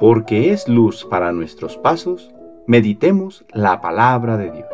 [0.00, 2.30] porque es luz para nuestros pasos,
[2.66, 4.66] meditemos la palabra de Dios.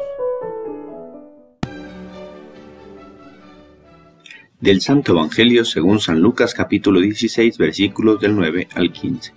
[4.61, 9.33] Del Santo Evangelio según San Lucas capítulo 16 versículos del 9 al 15.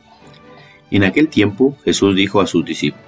[0.91, 3.03] En aquel tiempo Jesús dijo a sus discípulos,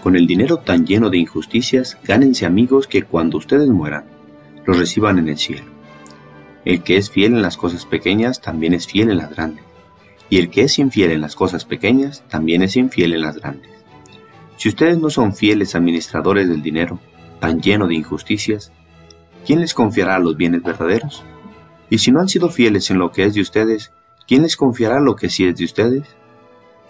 [0.00, 4.04] Con el dinero tan lleno de injusticias, gánense amigos que cuando ustedes mueran,
[4.64, 5.66] los reciban en el cielo.
[6.64, 9.67] El que es fiel en las cosas pequeñas también es fiel en las grandes
[10.30, 13.70] y el que es infiel en las cosas pequeñas también es infiel en las grandes.
[14.56, 16.98] Si ustedes no son fieles administradores del dinero,
[17.40, 18.72] tan lleno de injusticias,
[19.46, 21.22] ¿quién les confiará los bienes verdaderos?
[21.90, 23.92] Y si no han sido fieles en lo que es de ustedes,
[24.26, 26.04] ¿quién les confiará lo que sí es de ustedes?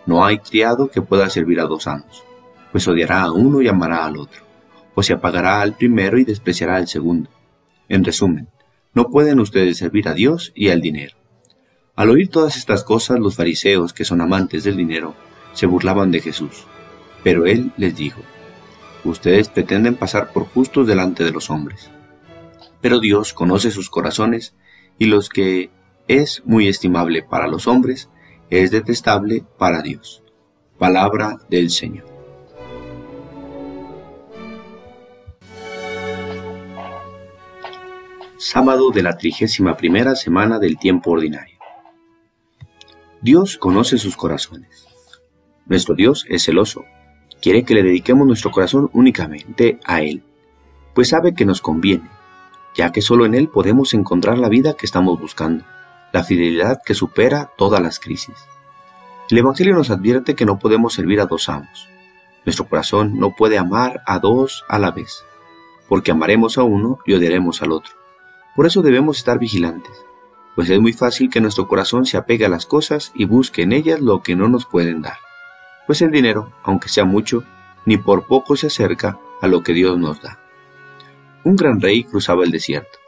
[0.07, 2.25] No hay criado que pueda servir a dos amos,
[2.73, 4.43] pues odiará a uno y amará al otro,
[4.95, 7.31] o se apagará al primero y despreciará al segundo.
[7.89, 8.49] En resumen,
[8.95, 11.15] no pueden ustedes servir a Dios y al dinero.
[11.99, 15.17] Al oír todas estas cosas, los fariseos, que son amantes del dinero,
[15.53, 16.65] se burlaban de Jesús.
[17.25, 18.21] Pero él les dijo,
[19.03, 21.91] Ustedes pretenden pasar por justos delante de los hombres.
[22.81, 24.55] Pero Dios conoce sus corazones,
[24.97, 25.71] y los que
[26.07, 28.09] es muy estimable para los hombres,
[28.49, 30.23] es detestable para Dios.
[30.79, 32.07] Palabra del Señor.
[38.37, 41.58] Sábado de la trigésima primera semana del tiempo ordinario.
[43.21, 44.87] Dios conoce sus corazones.
[45.67, 46.85] Nuestro Dios es celoso.
[47.43, 50.23] Quiere que le dediquemos nuestro corazón únicamente a Él,
[50.95, 52.09] pues sabe que nos conviene,
[52.77, 55.65] ya que solo en Él podemos encontrar la vida que estamos buscando,
[56.13, 58.37] la fidelidad que supera todas las crisis.
[59.31, 61.89] El Evangelio nos advierte que no podemos servir a dos amos.
[62.45, 65.25] Nuestro corazón no puede amar a dos a la vez,
[65.89, 67.95] porque amaremos a uno y odiaremos al otro.
[68.55, 70.08] Por eso debemos estar vigilantes
[70.59, 73.71] pues es muy fácil que nuestro corazón se apegue a las cosas y busque en
[73.71, 75.19] ellas lo que no nos pueden dar.
[75.87, 77.45] Pues el dinero, aunque sea mucho,
[77.87, 80.41] ni por poco se acerca a lo que Dios nos da.
[81.45, 82.99] Un gran rey cruzaba el desierto.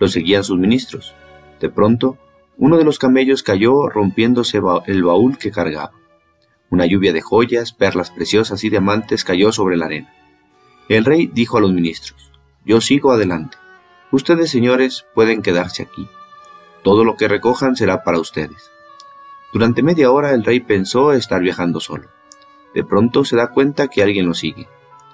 [0.00, 1.14] Lo seguían sus ministros.
[1.60, 2.18] De pronto,
[2.56, 5.92] uno de los camellos cayó rompiéndose el baúl que cargaba.
[6.70, 10.12] Una lluvia de joyas, perlas preciosas y diamantes cayó sobre la arena.
[10.88, 12.32] El rey dijo a los ministros,
[12.64, 13.58] Yo sigo adelante.
[14.10, 16.08] Ustedes, señores, pueden quedarse aquí.
[16.86, 18.70] Todo lo que recojan será para ustedes.
[19.52, 22.06] Durante media hora el rey pensó estar viajando solo.
[22.74, 24.68] De pronto se da cuenta que alguien lo sigue.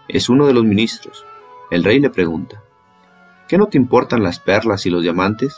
[0.07, 1.25] Es uno de los ministros.
[1.71, 2.63] El rey le pregunta,
[3.49, 5.57] ¿qué no te importan las perlas y los diamantes?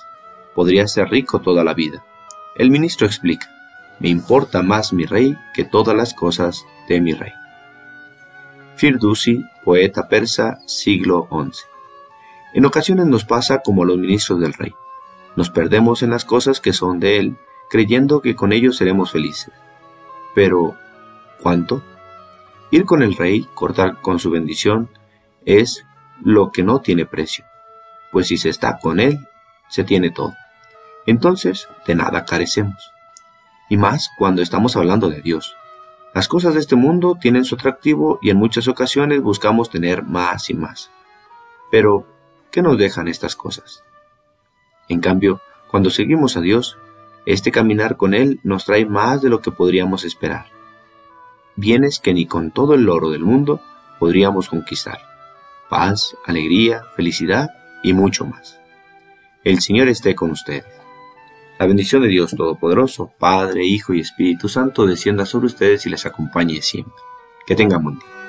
[0.54, 2.04] Podrías ser rico toda la vida.
[2.54, 3.48] El ministro explica,
[3.98, 7.32] me importa más mi rey que todas las cosas de mi rey.
[8.76, 11.62] Firdusi, poeta persa, siglo XI.
[12.54, 14.72] En ocasiones nos pasa como los ministros del rey.
[15.36, 17.36] Nos perdemos en las cosas que son de Él,
[17.68, 19.52] creyendo que con ellos seremos felices.
[20.34, 20.76] Pero,
[21.42, 21.82] ¿cuánto?
[22.70, 24.90] Ir con el Rey, cortar con su bendición,
[25.44, 25.84] es
[26.22, 27.44] lo que no tiene precio,
[28.12, 29.28] pues si se está con Él,
[29.68, 30.34] se tiene todo.
[31.06, 32.92] Entonces, de nada carecemos.
[33.68, 35.56] Y más cuando estamos hablando de Dios.
[36.14, 40.48] Las cosas de este mundo tienen su atractivo y en muchas ocasiones buscamos tener más
[40.48, 40.90] y más.
[41.70, 42.06] Pero,
[42.52, 43.82] ¿qué nos dejan estas cosas?
[44.88, 45.40] En cambio,
[45.70, 46.78] cuando seguimos a Dios,
[47.26, 50.46] este caminar con Él nos trae más de lo que podríamos esperar.
[51.56, 53.60] Bienes que ni con todo el oro del mundo
[53.98, 54.98] podríamos conquistar.
[55.70, 57.50] Paz, alegría, felicidad
[57.82, 58.60] y mucho más.
[59.42, 60.64] El Señor esté con ustedes.
[61.58, 66.04] La bendición de Dios Todopoderoso, Padre, Hijo y Espíritu Santo, descienda sobre ustedes y les
[66.04, 66.94] acompañe siempre.
[67.46, 68.23] Que tengan buen día.